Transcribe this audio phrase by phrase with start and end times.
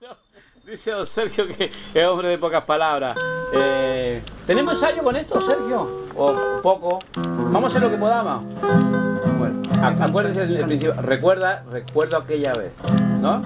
[0.00, 0.16] Bueno,
[0.64, 3.16] dice don Sergio que es hombre de pocas palabras.
[3.52, 6.06] Eh, ¿Tenemos ensayo con esto, Sergio?
[6.16, 6.98] ¿O poco?
[7.16, 8.44] Vamos a hacer lo que podamos.
[9.38, 10.94] Bueno, a- acuérdese el, el principio.
[11.00, 12.72] Recuerda, recuerdo aquella vez,
[13.20, 13.42] ¿no?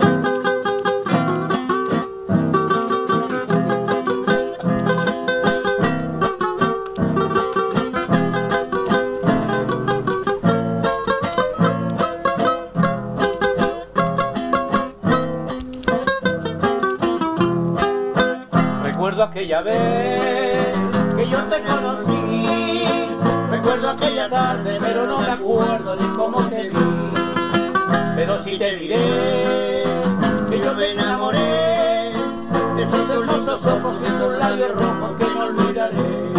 [19.30, 20.74] Aquella vez
[21.16, 22.88] que yo te conocí.
[23.48, 27.12] Recuerdo aquella tarde, pero no me acuerdo ni cómo te vi.
[28.16, 29.84] Pero sí te diré
[30.48, 32.12] que yo me enamoré
[32.76, 36.30] de tus hermosos ojos y tus labios rojos que no olvidaré.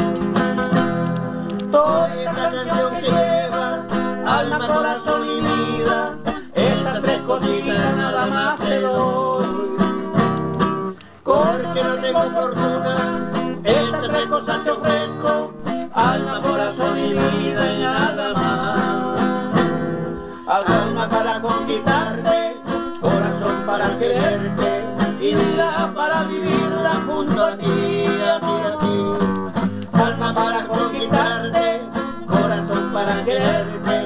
[1.71, 3.85] Toda esta canción que lleva
[4.25, 6.17] alma, corazón y vida,
[6.55, 7.70] estas tres cositas
[21.11, 22.55] para conquistarte,
[23.01, 24.85] corazón para quererte,
[25.19, 28.95] y vida para vivirla junto a ti, a ti, a ti.
[29.93, 31.81] Alma para conquistarte,
[32.27, 34.00] corazón para quererte,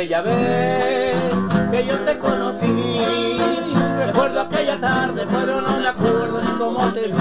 [0.00, 1.14] aquella vez
[1.70, 3.36] que yo te conocí.
[4.06, 7.14] Recuerdo aquella tarde, pero no me acuerdo ni cómo te vi.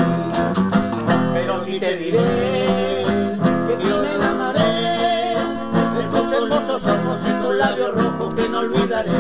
[1.34, 3.04] Pero sí te diré
[3.68, 5.36] que yo me enamoré
[5.94, 9.12] de tus hermosos ojos y tus labios rojos que no olvidaré.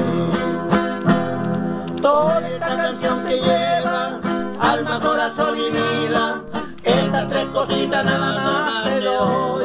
[2.01, 4.21] Toda esta canción que lleva
[4.61, 6.41] alma, corazón y vida,
[6.81, 9.59] estas tres cositas nada más te doy.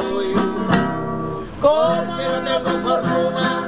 [1.65, 3.64] No tengo fortuna,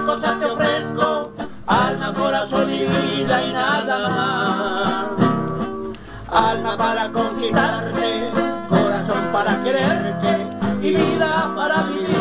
[0.00, 1.32] cosas te ofrezco,
[1.66, 5.06] alma, corazón y vida y nada más.
[6.28, 8.30] Alma para conquistarte,
[8.68, 10.48] corazón para quererte,
[10.82, 12.13] y vida para vivirla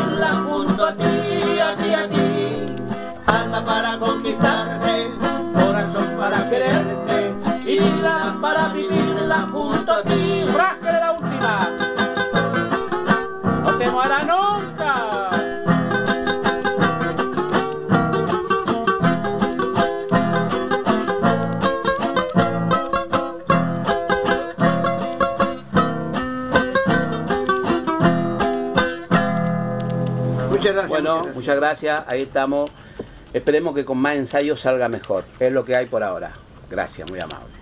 [30.63, 30.89] Muchas gracias.
[30.89, 31.35] Bueno, muchas gracias.
[31.35, 32.71] muchas gracias, ahí estamos.
[33.33, 35.25] Esperemos que con más ensayos salga mejor.
[35.39, 36.33] Es lo que hay por ahora.
[36.69, 37.53] Gracias, muy amable.